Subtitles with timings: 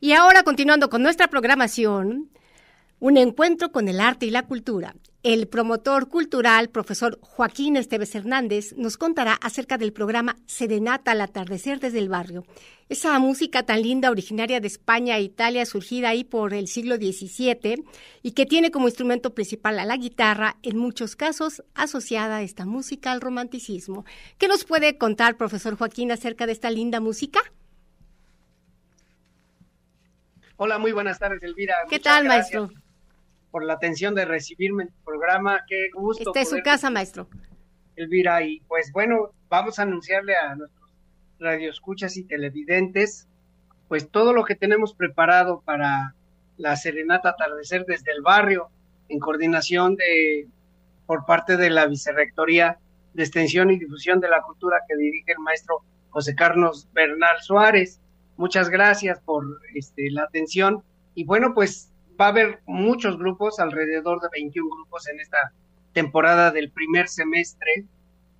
[0.00, 2.30] Y ahora, continuando con nuestra programación,
[2.98, 4.94] un encuentro con el arte y la cultura.
[5.22, 11.80] El promotor cultural, profesor Joaquín Esteves Hernández, nos contará acerca del programa Serenata al atardecer
[11.80, 12.44] desde el barrio.
[12.88, 17.84] Esa música tan linda, originaria de España e Italia, surgida ahí por el siglo XVII
[18.22, 23.10] y que tiene como instrumento principal a la guitarra, en muchos casos asociada esta música
[23.12, 24.04] al romanticismo.
[24.38, 27.40] ¿Qué nos puede contar, profesor Joaquín, acerca de esta linda música?
[30.58, 31.74] Hola, muy buenas tardes, Elvira.
[31.90, 32.70] ¿Qué tal, maestro?
[33.50, 35.60] Por la atención de recibirme en tu programa.
[35.68, 36.30] Qué gusto.
[36.30, 37.28] Esta es su casa, maestro.
[37.94, 40.90] Elvira, y pues bueno, vamos a anunciarle a nuestros
[41.38, 43.28] radioescuchas y televidentes,
[43.88, 46.14] pues todo lo que tenemos preparado para
[46.56, 48.70] la serenata atardecer desde el barrio,
[49.10, 50.48] en coordinación de
[51.04, 52.78] por parte de la Vicerrectoría
[53.12, 58.00] de Extensión y Difusión de la Cultura que dirige el maestro José Carlos Bernal Suárez.
[58.36, 60.82] Muchas gracias por este, la atención.
[61.14, 61.90] Y bueno, pues
[62.20, 65.52] va a haber muchos grupos, alrededor de 21 grupos en esta
[65.92, 67.84] temporada del primer semestre.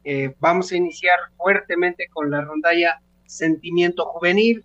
[0.04, 4.64] Eh, vamos a iniciar fuertemente con la rondalla Sentimiento Juvenil.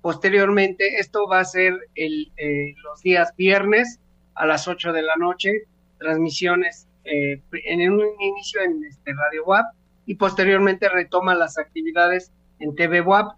[0.00, 4.00] Posteriormente, esto va a ser el, eh, los días viernes
[4.34, 5.64] a las 8 de la noche,
[5.98, 9.66] transmisiones eh, en un inicio en este Radio WAP
[10.06, 13.36] y posteriormente retoma las actividades en TV WAP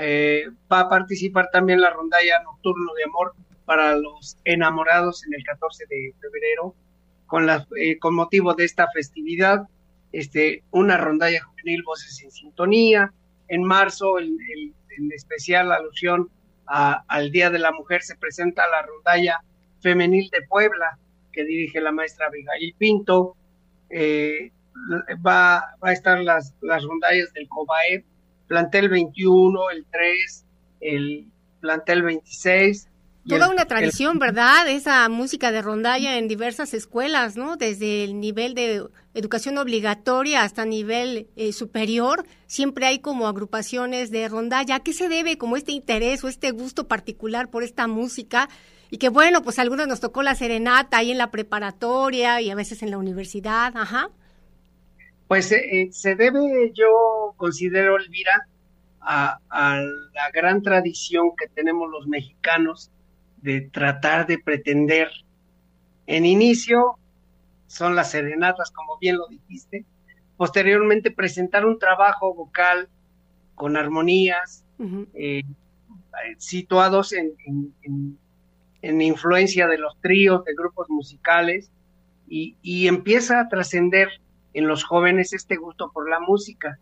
[0.00, 3.34] eh, va a participar también la rondalla Nocturno de Amor
[3.66, 6.74] para los enamorados en el 14 de febrero,
[7.26, 9.68] con, la, eh, con motivo de esta festividad,
[10.12, 13.12] este, una rondalla juvenil Voces en Sintonía.
[13.48, 14.40] En marzo, en,
[15.12, 16.30] especial alusión
[16.66, 19.40] al Día de la Mujer, se presenta la rondalla
[19.80, 20.98] femenil de Puebla,
[21.32, 23.36] que dirige la maestra Abigail Pinto.
[23.88, 24.52] Eh,
[25.26, 28.04] va, va a estar las, las rondallas del COBAE
[28.50, 30.44] plantel 21, el 3,
[30.80, 31.26] el
[31.60, 32.88] plantel 26.
[33.28, 34.68] Toda una tradición, ¿verdad?
[34.68, 37.56] Esa música de rondalla en diversas escuelas, ¿no?
[37.56, 44.28] Desde el nivel de educación obligatoria hasta nivel eh, superior, siempre hay como agrupaciones de
[44.28, 44.76] rondalla.
[44.76, 48.48] ¿A qué se debe como este interés o este gusto particular por esta música?
[48.90, 52.50] Y que bueno, pues a algunos nos tocó la serenata ahí en la preparatoria y
[52.50, 54.10] a veces en la universidad, ajá.
[55.28, 58.46] Pues eh, eh, se debe, yo considero, Elvira,
[59.00, 62.90] a, la gran tradición que tenemos los mexicanos
[63.38, 65.08] de tratar de pretender.
[66.06, 66.98] En inicio
[67.66, 69.86] son las serenatas, como bien lo dijiste.
[70.36, 72.88] Posteriormente presentar un trabajo vocal
[73.54, 74.64] con armonías,
[75.14, 75.42] eh,
[76.36, 77.32] situados en,
[78.82, 81.70] en, influencia de los tríos, de grupos musicales,
[82.28, 84.08] y, y empieza a trascender
[84.52, 86.78] en los jóvenes este gusto por la música.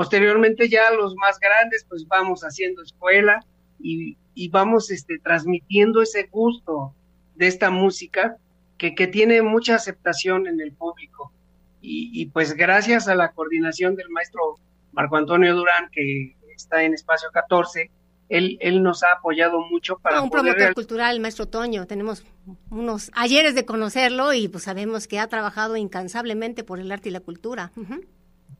[0.00, 3.44] Posteriormente ya los más grandes pues vamos haciendo escuela
[3.78, 4.16] y,
[4.48, 6.94] vamos este, transmitiendo ese gusto
[7.34, 8.38] de esta música
[8.78, 11.34] que, que tiene mucha aceptación en el público.
[11.82, 14.54] Y, pues gracias a la coordinación del maestro
[14.92, 17.90] Marco Antonio Durán, que está en Espacio 14,
[18.30, 20.16] él, él nos ha apoyado mucho para...
[20.16, 22.24] Ah, un promotor cultural, el maestro Toño, tenemos
[22.70, 27.12] unos ayeres de conocerlo y pues sabemos que ha trabajado incansablemente por el arte y
[27.12, 27.70] la cultura.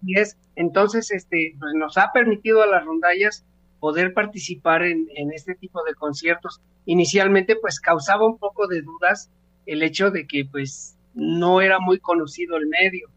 [0.02, 3.44] Y es, entonces, este, pues nos ha permitido a las rondallas
[3.78, 6.60] poder participar en, en este tipo de conciertos.
[6.86, 9.30] Inicialmente, pues causaba un poco de dudas
[9.66, 13.08] el hecho de que, pues, no era muy conocido el medio.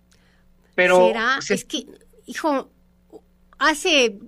[0.75, 1.07] Pero...
[1.07, 1.33] ¿Será?
[1.37, 1.85] Pues, es que,
[2.25, 2.69] hijo,
[3.59, 4.19] hace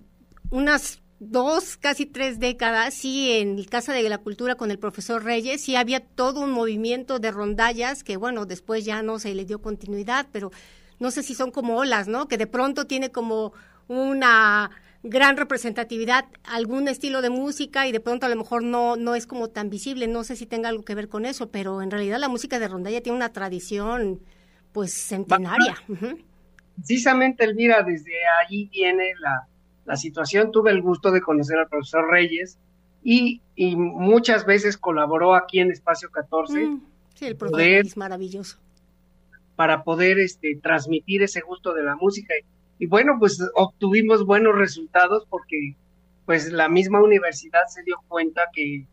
[0.49, 5.63] unas dos, casi tres décadas, sí, en Casa de la Cultura con el profesor Reyes,
[5.63, 9.61] sí había todo un movimiento de rondallas que, bueno, después ya no se le dio
[9.61, 10.51] continuidad, pero
[10.99, 12.27] no sé si son como olas, ¿no?
[12.27, 13.53] Que de pronto tiene como
[13.87, 14.71] una
[15.03, 19.27] gran representatividad algún estilo de música y de pronto a lo mejor no, no es
[19.27, 22.17] como tan visible, no sé si tenga algo que ver con eso, pero en realidad
[22.19, 24.19] la música de rondalla tiene una tradición
[24.73, 25.75] pues centenaria.
[26.75, 28.11] Precisamente, Elvira, desde
[28.41, 29.47] allí viene la,
[29.85, 30.51] la situación.
[30.51, 32.57] Tuve el gusto de conocer al profesor Reyes
[33.03, 33.41] y,
[33.75, 36.65] muchas veces colaboró aquí en Espacio 14.
[36.65, 36.81] Mm,
[37.13, 38.57] sí, el profesor es maravilloso.
[39.55, 42.33] Para poder este, transmitir ese gusto de la música.
[42.77, 45.75] Y, bueno, pues obtuvimos buenos resultados porque
[46.25, 48.85] pues la misma universidad se dio cuenta que,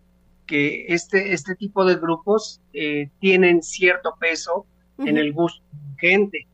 [0.47, 4.67] que este, este tipo de grupos eh, tienen cierto peso
[4.99, 6.47] en el gusto de la gente.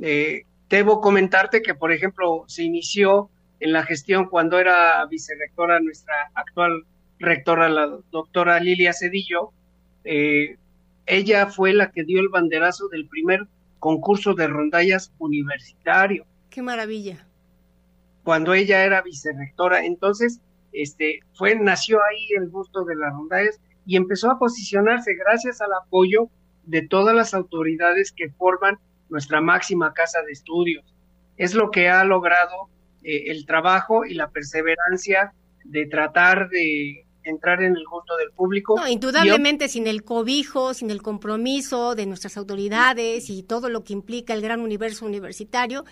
[0.00, 3.30] Eh, debo comentarte que, por ejemplo, se inició
[3.60, 6.84] en la gestión cuando era vicerectora nuestra actual
[7.18, 9.50] rectora, la doctora Lilia Cedillo.
[10.04, 10.56] Eh,
[11.08, 13.46] ella fue la que dio el banderazo del primer
[13.78, 16.26] concurso de rondallas universitario.
[16.50, 17.26] Qué maravilla.
[18.24, 19.84] Cuando ella era vicerectora.
[19.84, 20.40] Entonces,
[20.72, 25.72] este, fue, nació ahí el gusto de las rondallas y empezó a posicionarse gracias al
[25.72, 26.28] apoyo
[26.64, 28.78] de todas las autoridades que forman
[29.08, 30.84] nuestra máxima casa de estudios.
[31.38, 32.68] Es lo que ha logrado
[33.02, 35.32] eh, el trabajo y la perseverancia
[35.64, 38.76] de tratar de entrar en el gusto del público.
[38.76, 43.92] No, indudablemente sin el cobijo, sin el compromiso de nuestras autoridades y todo lo que
[43.92, 45.84] implica el gran universo universitario,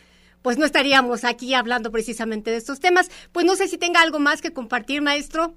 [0.43, 3.11] pues no estaríamos aquí hablando precisamente de estos temas.
[3.33, 5.55] Pues no sé si tenga algo más que compartir, maestro.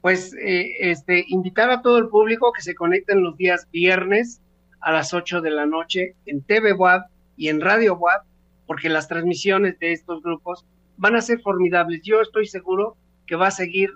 [0.00, 4.40] Pues eh, este, invitar a todo el público que se conecten los días viernes
[4.80, 7.02] a las 8 de la noche en TV WAD
[7.36, 8.22] y en Radio WAD,
[8.66, 10.64] porque las transmisiones de estos grupos
[10.96, 12.02] van a ser formidables.
[12.02, 12.96] Yo estoy seguro
[13.26, 13.90] que va a seguir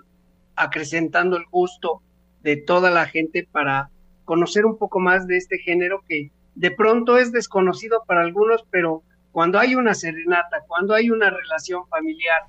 [0.55, 2.01] acrecentando el gusto
[2.41, 3.89] de toda la gente para
[4.25, 9.03] conocer un poco más de este género que de pronto es desconocido para algunos, pero
[9.31, 12.43] cuando hay una serenata, cuando hay una relación familiar,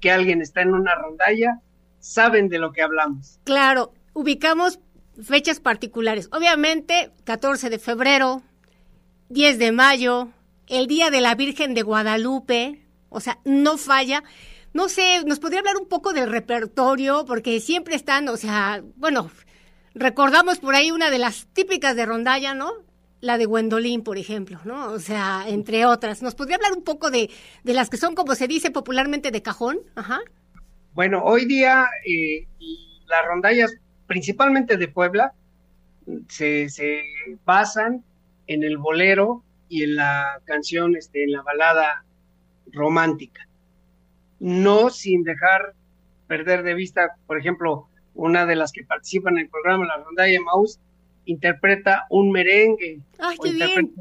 [0.00, 1.60] que alguien está en una rondalla,
[1.98, 3.38] saben de lo que hablamos.
[3.44, 4.80] Claro, ubicamos
[5.22, 6.28] fechas particulares.
[6.32, 8.42] Obviamente, 14 de febrero,
[9.28, 10.28] 10 de mayo,
[10.66, 14.22] el Día de la Virgen de Guadalupe, o sea, no falla.
[14.74, 17.24] No sé, ¿nos podría hablar un poco del repertorio?
[17.26, 19.30] Porque siempre están, o sea, bueno,
[19.94, 22.72] recordamos por ahí una de las típicas de rondalla, ¿no?
[23.20, 24.92] La de Gwendolyn, por ejemplo, ¿no?
[24.92, 26.22] O sea, entre otras.
[26.22, 27.30] ¿Nos podría hablar un poco de,
[27.64, 29.80] de las que son, como se dice popularmente, de cajón?
[29.96, 30.20] Ajá.
[30.92, 32.46] Bueno, hoy día eh,
[33.06, 33.74] las rondallas,
[34.06, 35.32] principalmente de Puebla,
[36.28, 37.02] se, se
[37.44, 38.04] basan
[38.46, 42.04] en el bolero y en la canción, este, en la balada
[42.70, 43.47] romántica
[44.40, 45.74] no sin dejar
[46.26, 50.40] perder de vista, por ejemplo, una de las que participan en el programa, la Rondalla
[50.40, 50.78] Maus,
[51.24, 53.00] interpreta un merengue.
[53.18, 53.92] Ay, qué bien.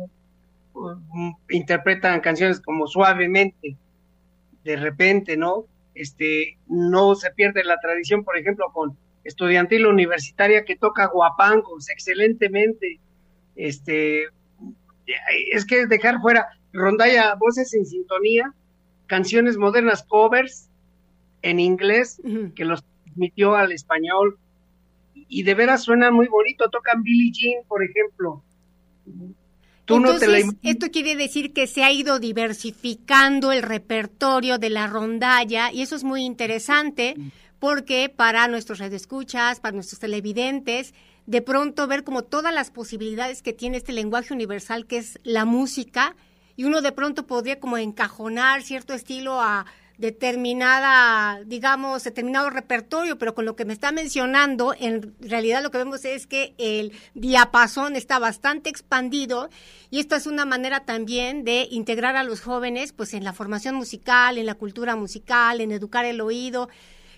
[1.50, 3.75] interpretan canciones como suavemente,
[4.63, 5.66] de repente, ¿no?
[5.94, 13.00] Este, no se pierde la tradición, por ejemplo, con estudiantil universitaria que toca guapangos excelentemente.
[13.56, 14.25] Este,
[15.51, 18.54] es que dejar fuera rondalla, voces en sintonía,
[19.07, 20.69] canciones modernas, covers
[21.42, 22.21] en inglés,
[22.56, 24.38] que los transmitió al español.
[25.30, 26.69] Y de veras suenan muy bonito.
[26.69, 28.44] Tocan Billie Jean, por ejemplo.
[29.86, 34.69] Tú no te la esto quiere decir que se ha ido diversificando el repertorio de
[34.69, 37.15] la rondalla y eso es muy interesante
[37.57, 40.94] porque para nuestros radioescuchas, para nuestros televidentes,
[41.25, 45.45] de pronto ver como todas las posibilidades que tiene este lenguaje universal que es la
[45.45, 46.18] música
[46.57, 49.65] y uno de pronto podría como encajonar cierto estilo a
[49.98, 55.80] determinada, digamos, determinado repertorio, pero con lo que me está mencionando, en realidad lo que
[55.80, 59.50] vemos es que el diapasón está bastante expandido
[59.89, 63.75] y esto es una manera también de integrar a los jóvenes pues en la formación
[63.75, 66.69] musical, en la cultura musical, en educar el oído.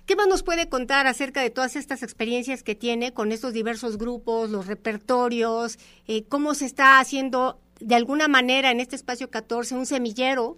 [0.06, 3.98] ¿Qué más nos puede contar acerca de todas estas experiencias que tiene con estos diversos
[3.98, 5.78] grupos, los repertorios,
[6.08, 10.56] eh, cómo se está haciendo de alguna manera en este espacio 14 un semillero.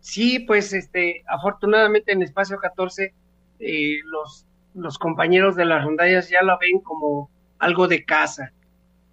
[0.00, 3.14] Sí, pues este, afortunadamente en espacio 14
[3.60, 8.52] eh, los, los compañeros de las rondallas ya lo ven como algo de casa.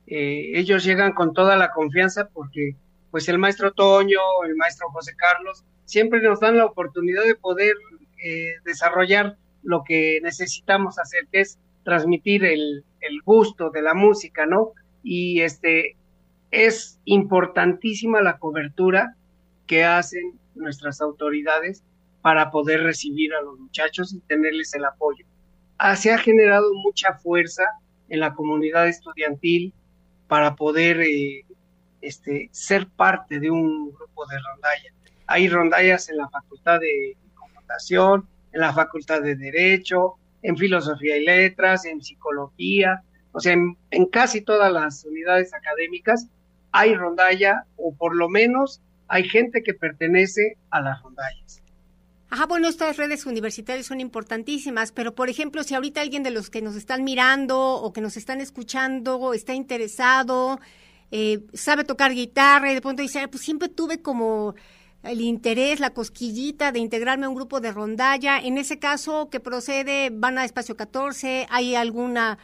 [0.08, 2.76] Eh, ellos llegan con toda la confianza porque
[3.12, 7.76] pues el maestro Toño, el maestro José Carlos, siempre nos dan la oportunidad de poder
[8.24, 14.46] eh, desarrollar lo que necesitamos hacer, que es transmitir el, el gusto de la música,
[14.46, 14.74] ¿no?
[15.04, 15.96] Y este,
[16.52, 19.16] es importantísima la cobertura
[19.68, 21.84] que hacen nuestras autoridades
[22.22, 25.26] para poder recibir a los muchachos y tenerles el apoyo.
[25.96, 27.64] Se ha generado mucha fuerza
[28.10, 29.74] en la comunidad estudiantil
[30.28, 31.46] para poder eh,
[32.02, 34.94] este, ser parte de un grupo de rondalla.
[35.28, 41.26] Hay rondallas en la Facultad de Computación, en la Facultad de Derecho, en Filosofía y
[41.26, 46.28] Letras, en Psicología, o sea, en casi todas las unidades académicas
[46.72, 51.62] hay rondalla o por lo menos hay gente que pertenece a las rondallas.
[52.32, 56.52] Ajá, bueno, estas redes universitarias son importantísimas, pero por ejemplo, si ahorita alguien de los
[56.52, 60.60] que nos están mirando o que nos están escuchando está interesado,
[61.10, 64.54] eh, sabe tocar guitarra y de pronto dice, pues siempre tuve como
[65.02, 68.40] el interés, la cosquillita de integrarme a un grupo de rondalla.
[68.40, 70.12] En ese caso, ¿qué procede?
[70.12, 71.48] ¿Van a espacio 14?
[71.50, 72.38] ¿Hay alguna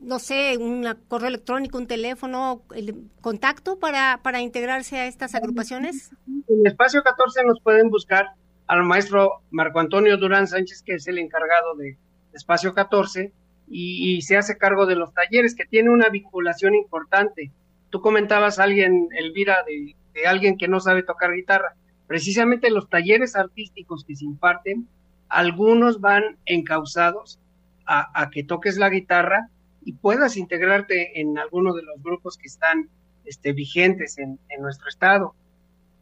[0.00, 6.10] no sé, un correo electrónico, un teléfono, el contacto para, para integrarse a estas agrupaciones?
[6.26, 8.30] En Espacio 14 nos pueden buscar
[8.66, 11.96] al maestro Marco Antonio Durán Sánchez, que es el encargado de
[12.32, 13.32] Espacio 14,
[13.72, 17.52] y, se hace cargo de los talleres, que tiene una vinculación importante.
[17.90, 21.76] Tú comentabas a alguien, Elvira, de, de alguien que no sabe tocar guitarra.
[22.08, 24.88] Precisamente los talleres artísticos que se imparten
[25.30, 27.38] algunos van encausados
[27.86, 29.48] a, que toques la guitarra
[29.84, 32.88] y puedas integrarte en alguno de los grupos que están
[33.24, 35.34] este, vigentes en, nuestro estado.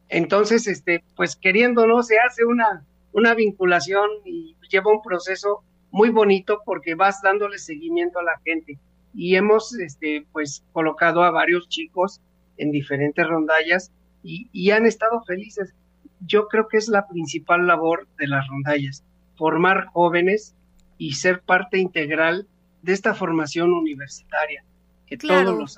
[0.09, 6.61] Entonces, este, pues queriéndolo, se hace una, una vinculación y lleva un proceso muy bonito
[6.65, 8.79] porque vas dándole seguimiento a la gente.
[9.15, 12.21] Y hemos, este, pues, colocado a varios chicos
[12.57, 13.93] en diferentes rondallas
[14.23, 15.75] y, y han estado felices.
[16.21, 19.05] Yo creo que es la principal labor de las rondallas,
[19.37, 20.55] formar jóvenes
[20.99, 22.49] y ser parte integral
[22.83, 24.65] de esta formación universitaria
[25.07, 25.77] que todos los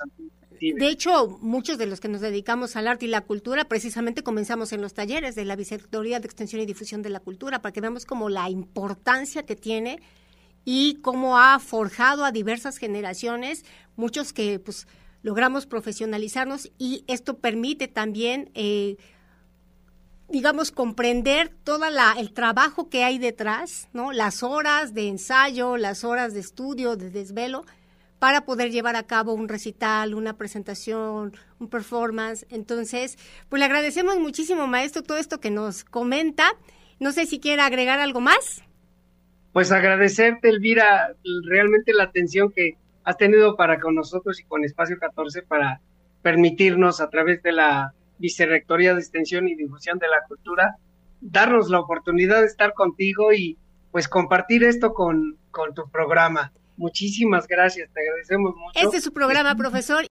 [0.61, 4.71] de hecho, muchos de los que nos dedicamos al arte y la cultura, precisamente comenzamos
[4.73, 7.81] en los talleres de la Vicerrectoría de Extensión y Difusión de la Cultura, para que
[7.81, 9.99] veamos como la importancia que tiene
[10.63, 13.65] y cómo ha forjado a diversas generaciones,
[13.95, 14.87] muchos que pues
[15.23, 18.97] logramos profesionalizarnos y esto permite también eh,
[20.31, 21.85] digamos, comprender todo
[22.17, 24.11] el trabajo que hay detrás, ¿no?
[24.11, 27.65] Las horas de ensayo, las horas de estudio, de desvelo,
[28.19, 32.45] para poder llevar a cabo un recital, una presentación, un performance.
[32.49, 33.17] Entonces,
[33.49, 36.53] pues le agradecemos muchísimo, maestro, todo esto que nos comenta.
[36.99, 38.63] No sé si quiere agregar algo más.
[39.53, 41.15] Pues agradecerte, Elvira,
[41.49, 45.81] realmente la atención que has tenido para con nosotros y con Espacio 14 para
[46.21, 50.75] permitirnos a través de la Vicerrectoría de Extensión y Difusión de la Cultura,
[51.19, 53.57] darnos la oportunidad de estar contigo y
[53.91, 56.53] pues compartir esto con, con tu programa.
[56.77, 58.79] Muchísimas gracias, te agradecemos mucho.
[58.79, 60.05] Este es su programa, profesor.